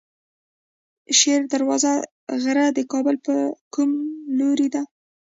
[1.17, 1.93] شیر دروازه
[2.41, 3.35] غر د کابل په
[3.73, 3.91] کوم
[4.39, 4.83] لوري دی؟